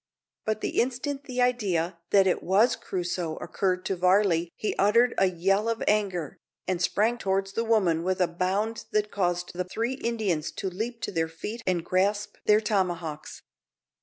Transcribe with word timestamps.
But 0.45 0.61
the 0.61 0.81
instant 0.81 1.25
the 1.25 1.43
idea 1.43 1.99
that 2.09 2.25
it 2.25 2.41
was 2.41 2.75
Crusoe 2.75 3.35
occurred 3.35 3.85
to 3.85 3.95
Varley 3.95 4.49
he 4.55 4.75
uttered 4.77 5.13
a 5.19 5.27
yell 5.27 5.69
of 5.69 5.83
anger, 5.87 6.39
and 6.67 6.81
sprang 6.81 7.19
towards 7.19 7.53
the 7.53 7.63
woman 7.63 8.01
with 8.03 8.19
a 8.19 8.27
bound 8.27 8.85
that 8.89 9.11
caused 9.11 9.51
the 9.53 9.63
three 9.63 9.93
Indians 9.93 10.51
to 10.53 10.71
leap 10.71 11.01
to 11.01 11.11
their 11.11 11.29
feet 11.29 11.61
and 11.67 11.85
grasp 11.85 12.37
their 12.47 12.59
tomahawks. 12.59 13.43